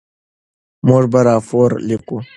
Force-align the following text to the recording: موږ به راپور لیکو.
موږ 0.87 1.03
به 1.11 1.19
راپور 1.27 1.69
لیکو. 1.87 2.17